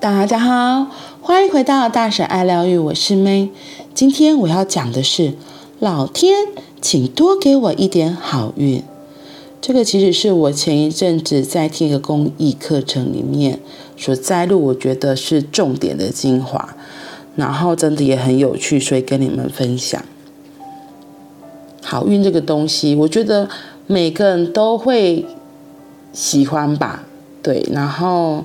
[0.00, 0.86] 大家好，
[1.20, 3.48] 欢迎回到大婶爱疗愈，我是 May。
[3.94, 5.34] 今天我要讲的是，
[5.80, 6.46] 老天，
[6.80, 8.84] 请多给我一点好运。
[9.60, 13.58] 这个其实是我前一阵子在听一个公益课程里面
[13.96, 16.76] 所摘录，我觉得是重点的精华，
[17.34, 20.00] 然后真的也很有趣，所以跟你们分享。
[21.82, 23.48] 好运这个东西，我觉得
[23.88, 25.26] 每个人都会
[26.12, 27.02] 喜欢吧，
[27.42, 27.66] 对。
[27.72, 28.44] 然后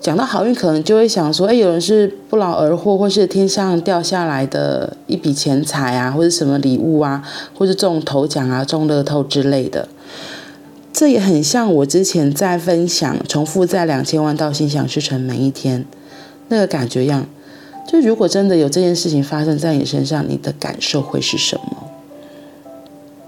[0.00, 7.22] 讲到好运，可能就会想说，哎，有人是不劳而获，或是天上掉下来的一笔钱财啊，或者什么礼物啊，
[7.54, 9.88] 或是中头奖啊、中乐透之类的。
[10.92, 15.84] 这也很像我之前在分享重复在两千万到心想事成每一天
[16.48, 17.26] 那个感觉一样。
[17.86, 21.90] 就如果真的有这件事情发生在你身上，你的感受会是什么？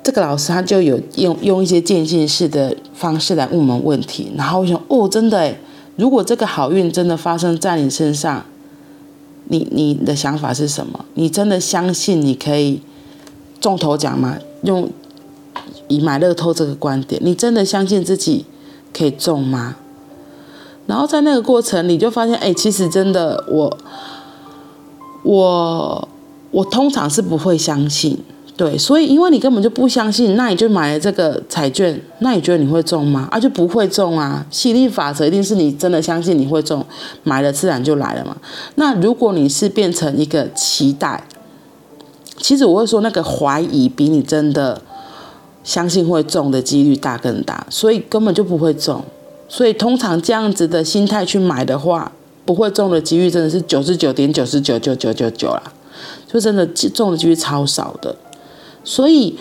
[0.03, 5.59] 这个老师他就有用用一些渐进式的方式来问我们问题，然后我想，哦，真的诶，
[5.99, 8.45] 如果这个好运真的发生在你身上，
[9.49, 11.05] 你你的想法是什么？
[11.15, 12.81] 你真的相信你可以
[13.61, 14.39] 中头奖吗？
[14.63, 14.89] 用
[15.89, 18.45] 以买乐透这个观点，你真的相信自己
[18.97, 19.75] 可以中吗？
[20.87, 23.79] 然后在那个过程，你就发现，哎，其实真的，我
[25.25, 26.09] 我
[26.53, 28.17] 我通常是不会相信。
[28.59, 33.29] 对，所以因为你根本就不相信，那你就买了这个彩券，那你觉得你会中吗？
[33.31, 34.45] 啊，就不会中啊！
[34.51, 36.85] 吸引力法则一定是你真的相信你会中，
[37.23, 38.37] 买了自然就来了嘛。
[38.75, 41.23] 那如果你是变成一个期待，
[42.39, 44.83] 其实我会说那个怀疑比你真的
[45.63, 49.05] 相信会中的几率大更大，所以根本就不会中。
[49.49, 52.11] 所以通常这样子的心态去买的话，
[52.45, 55.63] 不会中的几率真的是九十九点九十九九九九九啦，
[56.27, 58.17] 就真的中的几率超少的。
[58.85, 59.39] 所以，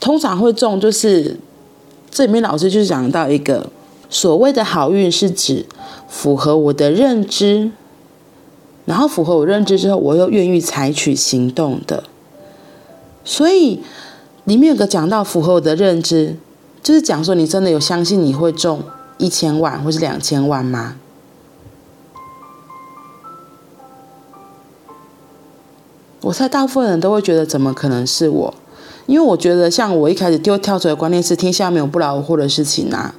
[0.00, 1.38] 通常会中，就是
[2.10, 3.68] 这里面老师就讲到一个
[4.08, 5.66] 所谓的好运，是指
[6.08, 7.70] 符合我的认知，
[8.84, 12.04] 然后符合我认知之后，我又愿意采取行动的。
[13.24, 13.80] 所以
[14.44, 16.36] 里面有个讲到符合我的认知，
[16.82, 18.82] 就是讲说你真的有相信你会中
[19.18, 20.96] 一千万或是两千万吗？
[26.22, 28.54] 我猜大部分人都会觉得，怎么可能是我？
[29.10, 33.12] 因为我觉得，像我一开始丢跳出来的观念是天下没有不劳而获的事情啊。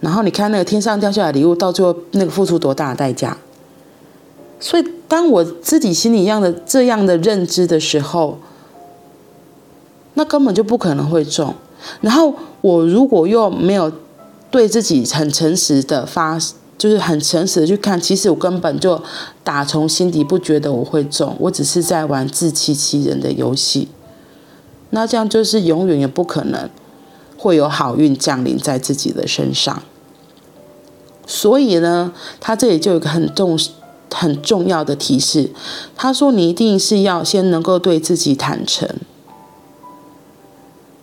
[0.00, 3.36] 然后你看那个天上掉下来的礼物，到最后那个付出多大的代价？
[4.58, 8.38] 所以当我自己心里一样的这样的认知的时候，
[10.14, 11.54] 那根本就不可能会中。
[12.00, 13.92] 然后我如果又没有
[14.50, 16.38] 对自己很诚实的发，
[16.78, 18.98] 就是很诚实的去看，其实我根本就
[19.44, 23.88] 打从心底不觉得我会中，我只是在玩自欺欺人的游戏。
[24.90, 26.70] 那这样就是永远也不可能
[27.36, 29.82] 会有好运降临在自己的身上。
[31.26, 33.58] 所以呢，他这里就有一个很重、
[34.14, 35.50] 很重要的提示。
[35.96, 38.88] 他说：“你一定是要先能够对自己坦诚。”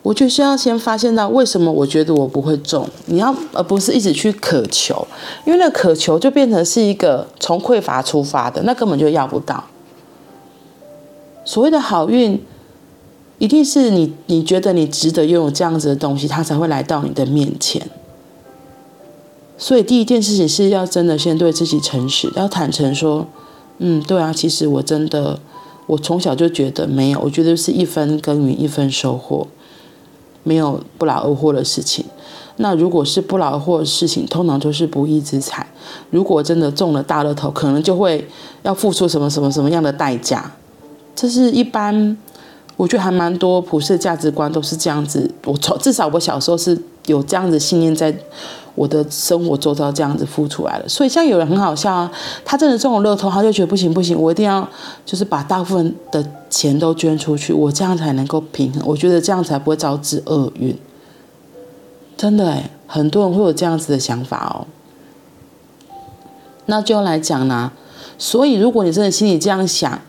[0.02, 5.06] 我就是要先发现到为什么我觉得我不会中，你要而不是一直去渴求，
[5.44, 9.64] 因为那渴求就变成是一个从匮乏出发的，那根本就要不到。
[11.44, 12.42] 所谓的好运。
[13.38, 17.90] 一定是你，你觉得你值得拥有这样子的东西，它才会来到你的面前。
[19.58, 23.26] 所以第一件事情是要真的先对自己诚实，要坦诚说，
[23.78, 25.38] 嗯，对啊，其实我真的，
[25.86, 29.46] 我从小就觉得没有，我觉得是一分耕耘一分收获，
[30.44, 32.04] 没有不劳而获的事情。
[32.56, 35.66] 那如果是不劳而获的事情，通常都是不义之财。
[36.10, 38.28] 如果真的中了大乐透，可能就会
[38.62, 40.52] 要付出什么什么什么样的代价。
[41.16, 42.16] 这是一般。
[42.76, 46.76] 我觉得还蛮多普世价值观都是这样子，我从至少我小时候是
[47.06, 48.12] 有这样子信念，在
[48.74, 50.88] 我的生活周遭这样子付出来了。
[50.88, 52.10] 所以像有人很好笑啊，
[52.44, 54.68] 他真的中了乐透，他就觉得不行不行，我一定要
[55.06, 58.82] 就是把大部分的钱都捐出去，我这样才能够平衡。
[58.84, 60.76] 我觉得这样才不会招致厄运。
[62.16, 64.66] 真的诶，很多人会有这样子的想法哦。
[66.66, 67.70] 那就来讲呢，
[68.18, 70.00] 所以如果你真的心里这样想，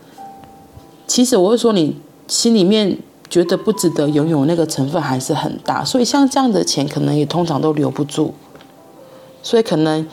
[1.06, 2.00] 其实我会说你。
[2.28, 8.34] 心里面觉得不值得拥有那个成分还是很大，所以像这样的钱可能也通常都留不住。
[9.42, 10.06] 所以可能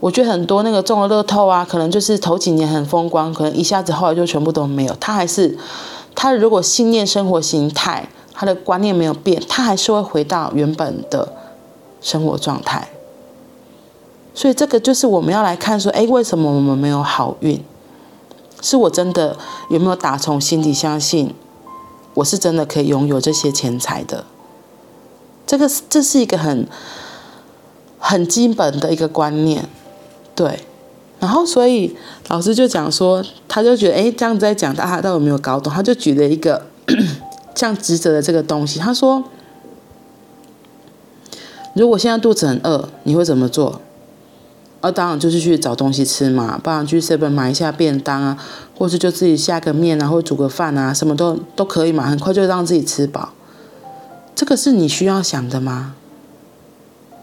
[0.00, 4.94] 我觉得很多那个中了乐透啊，可能就是头几年很风光，可能一下子后来就全部都没有。
[5.00, 5.56] 他还是
[6.14, 11.32] 他如果信念、生活形态、他的观念没有变，他还是会回到原本的
[12.02, 12.88] 生活状态。
[14.34, 17.62] 所以这个就是我们要来看说，哎，为什么我们没有好运？
[18.60, 19.36] 是我真的
[19.70, 21.34] 有没有打从心底相信？
[22.16, 24.24] 我是真的可以拥有这些钱财的，
[25.46, 26.66] 这个这是一个很
[27.98, 29.68] 很基本的一个观念，
[30.34, 30.60] 对。
[31.18, 31.96] 然后所以
[32.28, 35.72] 老师就讲说，他就觉得哎，这样子在讲，大家到底有没有搞懂？
[35.72, 36.66] 他就举了一个
[37.54, 39.24] 像职责的这个东西，他说，
[41.74, 43.80] 如果现在肚子很饿，你会怎么做？
[44.86, 48.36] 啊、当然就是去找东西吃嘛，不然去 seven 买一下便当啊，
[48.76, 53.30] 或是就自己下个面啊，或煮个饭啊，什么都都可以嘛，很快就让自己吃饱。
[54.34, 55.94] 这个是你需要想的吗？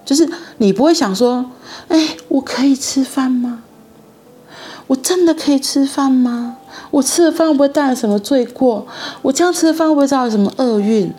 [0.05, 0.27] 就是
[0.57, 1.45] 你不会想说，
[1.87, 3.63] 哎，我可以吃饭吗？
[4.87, 6.57] 我真的可以吃饭吗？
[6.91, 8.85] 我吃了饭会不会带来什么罪过？
[9.21, 11.13] 我这样吃的饭会不会造成什么厄运？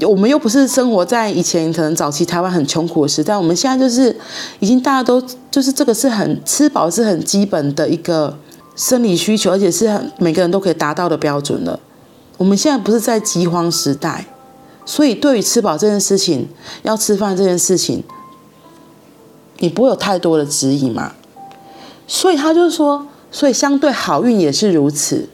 [0.00, 4.14] 我们又不是生活在以前可能早期台湾很穷苦的时代，我们现在就是
[4.60, 8.38] 已经大家都就是这个是很吃饱是很基本的一个
[8.76, 11.78] 生理需求，而且是很每个人都可以达到的标准了。
[12.36, 14.26] 我们现在不是在饥荒时代，
[14.86, 16.48] 所以对于吃饱这件事情，
[16.82, 18.02] 要吃饭这件事情，
[19.58, 21.12] 你不会有太多的质疑嘛？
[22.06, 25.28] 所以他就是说，所以相对好运也是如此。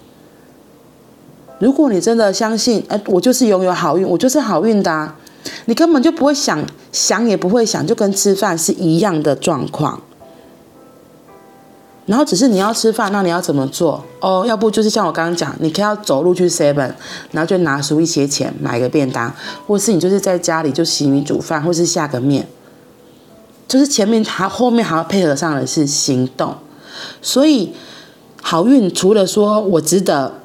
[1.65, 5.17] 如果你真的相信，哎，我就是拥有好运，我就是好运的啊，
[5.65, 6.63] 你根本就不会想，
[6.93, 9.99] 想也不会想，就跟吃饭是一样的状况。
[12.05, 14.05] 然后只是你要吃饭，那你要怎么做？
[14.21, 16.93] 哦，要不就是像我刚刚讲，你可以要走路去 seven，
[17.31, 19.35] 然后就拿出一些钱买个便当，
[19.67, 22.47] 或是你就是在家里就洗米煮饭，或是下个面，
[23.67, 26.55] 就是前面还后面还要配合上的是行动。
[27.23, 27.73] 所以
[28.43, 30.44] 好运除了说我值得。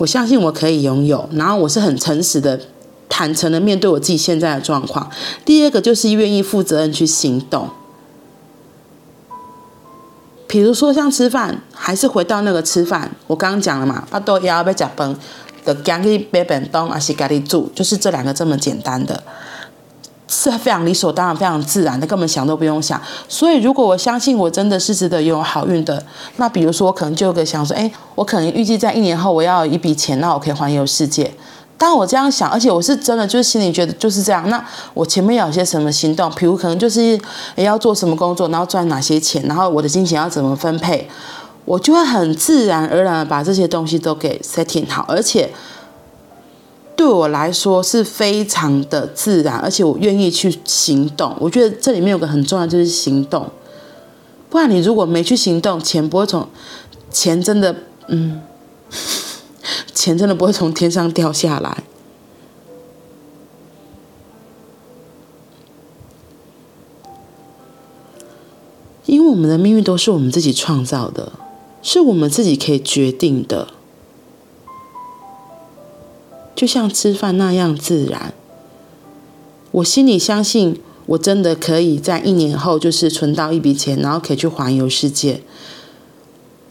[0.00, 2.58] 我相信我可以拥有，然后我是很诚实的、
[3.06, 5.10] 坦诚的面对我自己现在的状况。
[5.44, 7.68] 第二个就是愿意负责任去行动。
[10.46, 15.14] 比如说像吃饭，还是回到那个吃饭，我刚刚讲了嘛，阿多要被甲崩
[15.66, 19.22] 的，赶紧买便当，还是家里煮，就是这两个这么简单的。
[20.32, 22.98] 是非常理所当然、非常自然的，根本想都不用想。
[23.28, 26.00] 所以，如果我相信我真的是值得拥有好运的，
[26.36, 31.28] 那比如说，我可能就有个想说，哎，我可能预计在一年后我要有一笔钱，那我可以环游世界。
[31.76, 36.30] 当我这样想，而且我是真的就是心里觉得就是这样，那我前面有些什么行动？
[36.36, 37.20] 比如可能就是
[37.56, 41.08] 要做什么工作，然后赚哪些钱，然后我的金钱要怎么分配，
[41.64, 45.50] 我就会很自然而然的把这些东西都给 setting 好，而且。
[47.00, 51.34] 对我来说是非常的自然，而且我愿意去行动。
[51.40, 53.50] 我觉得这里面有个很重要，就是行动。
[54.50, 56.46] 不然你如果没去行动，钱不会从
[57.10, 57.74] 钱真的，
[58.08, 58.42] 嗯，
[59.94, 61.84] 钱真的不会从天上掉下来。
[69.06, 71.32] 因为我们的命运都是我们自己创造的，
[71.80, 73.68] 是我们自己可以决定的。
[76.60, 78.34] 就像吃饭那样自然，
[79.70, 85.40] 我心里相信，我真的可以在一年后就是存到一笔钱，然后可以去环游世界。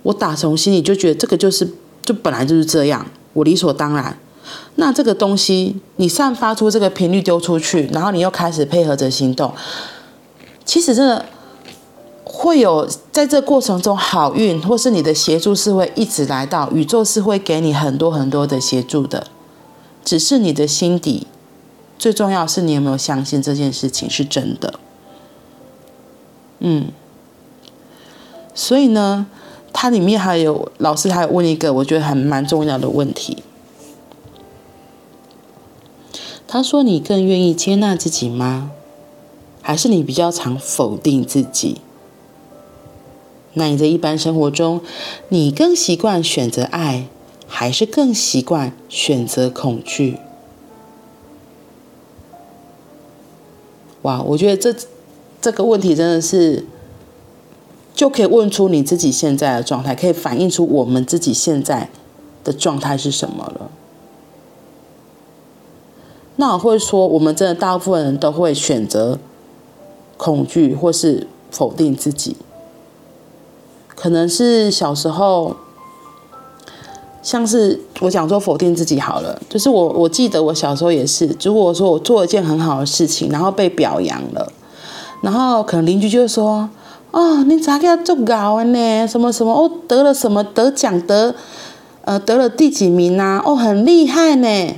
[0.03, 1.68] 我打从心里就觉得这个就是，
[2.06, 3.03] 就本来就是这样，
[3.33, 4.15] 我理所当然。
[4.75, 9.51] 那这个东西，你散发出这个频率丢出去，然后你又开始配合着行动，
[10.63, 11.25] 其实真的
[12.24, 19.25] 会有在这过程中好运，或是你的协助是会一直来到，宇宙是会给你很多很多的协助的。
[20.04, 21.28] 只是你的心底，
[21.98, 24.79] 最重要是你有没有相信这件事情是真的。
[26.60, 26.91] 嗯，
[28.53, 29.27] 所以呢，
[29.72, 33.44] 它里面还有老师还有问一个我觉得还蛮重要的问题。
[36.51, 38.72] 他说：“你更愿意接纳自己吗？
[39.62, 41.79] 还是你比较常否定自己？
[43.53, 44.82] 那你在一般生活中，
[45.27, 47.06] 你更习惯选择爱？”
[47.51, 50.20] 还是更习惯选择恐惧。
[54.03, 54.88] 哇，我觉得这
[55.41, 56.65] 这个问题真的是
[57.94, 61.89] 就可以问出你自己现在的状态，可以反映出我们自己现在
[62.44, 63.72] 的状态是什么了。
[66.36, 69.20] 那我会说，我们真的大部分人都会选择
[70.15, 72.38] 恐惧或是否定自己，
[73.88, 75.56] 可能是小时候。
[77.22, 84.52] 像是我讲说否定自己好了，就是我我记得我小时候也是，如果说我做一件很好的事情，然后被表扬了，
[85.22, 86.70] 然后可能邻居就会说
[87.12, 89.06] ：“哦，你咋个做高呢？
[89.08, 91.36] 什么什么哦，得了什么得奖得，
[92.06, 93.42] 呃，得了第几名啊？
[93.46, 94.76] 哦，很厉害呢。”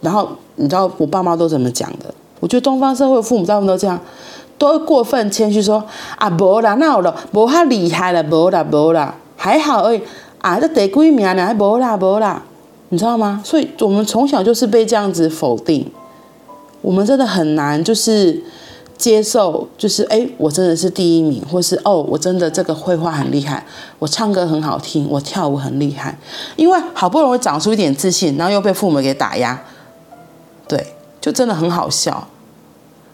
[0.00, 2.14] 然后你知道我爸妈都怎么讲的？
[2.38, 3.98] 我觉得东方社会父母大部分都这样，
[4.56, 5.82] 都会过分谦虚说
[6.16, 10.00] ：“啊，没啦，那有了，没他厉害了，没啦，没啦，还好而已。”
[10.40, 11.46] 啊，这得几名呢？
[11.46, 12.42] 还没啦，没啦，
[12.88, 13.42] 你知道吗？
[13.44, 15.90] 所以我们从小就是被这样子否定，
[16.82, 18.42] 我们真的很难，就是
[18.96, 23.64] 接受，就是哎，我真的是第一名，或是哦，我真的这个绘画很厉害，
[23.98, 26.18] 我唱歌很好听，我跳舞很厉害，
[26.56, 29.62] 因为好不容易长出一点自信，然后又被父母给打压，
[30.66, 32.26] 对，就真的很好笑。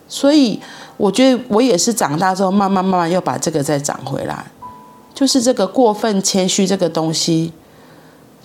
[0.09, 0.61] 所以
[0.97, 4.47] 我觉得我也是长大之后，慢慢慢慢又把这个再长回来，
[5.17, 7.53] 就是这个过分谦虚这个东西，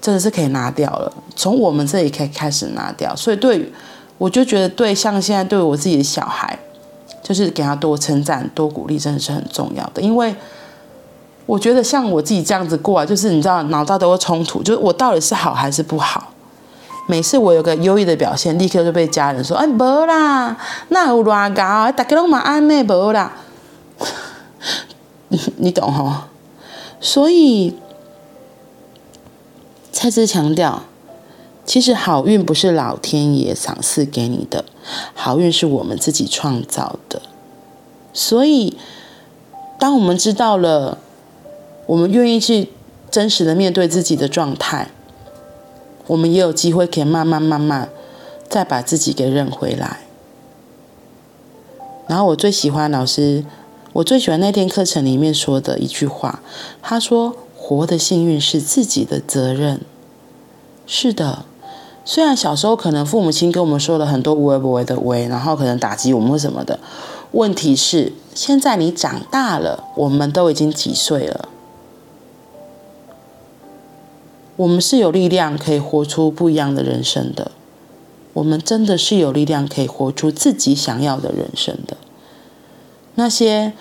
[0.01, 3.15] 真的是可以拿掉了，从我们这里可以开始拿掉。
[3.15, 3.71] 所以对，
[4.17, 6.57] 我就觉得对，像现在对我自己的小孩。
[7.23, 10.01] 就是给他多称赞、多鼓励，真的是很重要的。
[10.01, 10.35] 因为
[11.45, 16.33] 我觉得像我自己这样子过来，就是你知道，脑袋都会冲突，就是我到底是好还是不好？
[17.07, 20.57] 每次我有个优异的表现，立刻就被家人说：“哎，没啦，
[20.89, 23.31] 那有乱搞，大家都蛮安内没啦。”
[25.57, 26.27] 你懂哈？
[27.01, 27.75] 所以
[29.91, 30.83] 再次强调。
[31.63, 34.65] 其实好运不是老天爷赏赐给你的，
[35.13, 37.21] 好运是我们自己创造的。
[38.13, 38.75] 所以，
[39.79, 40.97] 当我们知道了，
[41.85, 42.69] 我们愿意去
[43.11, 44.89] 真实的面对自己的状态，
[46.07, 47.89] 我们也有机会可以慢慢慢慢
[48.49, 49.99] 再把自己给认回来。
[52.07, 53.45] 然后，我最喜欢老师，
[53.93, 56.41] 我最喜欢那天课程里面说的一句话，
[56.81, 59.81] 他说：“活的幸运是自己的责任。”
[60.87, 61.45] 是的。
[62.03, 66.79] 虽然小时候可能父母亲跟我们说了很多无为不为的为，然后可能打击我们或什么的，
[67.31, 71.47] 问题是现在你长大了，我们都已经几岁了，
[74.55, 77.51] 我们是有力量可以活出不一样的人生的，
[78.33, 81.95] 我们真的是有力量可以活出自己想要的人生的。
[83.15, 83.73] 那些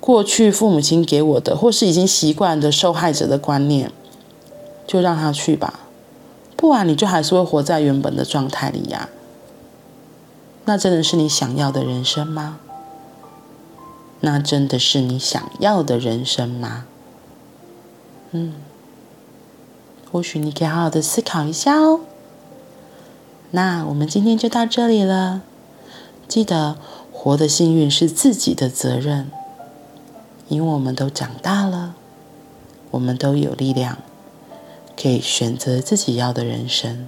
[0.00, 3.92] 过去父母亲给我的，或是已经习惯的受害者的观念，
[4.86, 5.80] 就让他去吧。
[6.56, 9.08] 不然你就还是会活在原本的状态里呀。
[10.64, 12.58] 那真的是你想要的人生吗？
[14.20, 16.84] 那真的是你想要的人生吗？
[18.30, 18.54] 嗯，
[20.12, 22.00] 或许你可以好好的思考一下哦。
[23.50, 25.42] 那我们今天就到这里了。
[26.28, 26.76] 记得
[27.24, 29.30] 活的幸运是自己的责任，
[30.48, 31.94] 因为我们都长大了，
[32.90, 33.98] 我们都有力量。
[35.00, 37.06] 可以选择自己要的人生，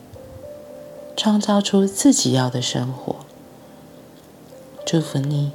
[1.16, 3.16] 创造出自己要的生活。
[4.87, 5.50] 祝福你。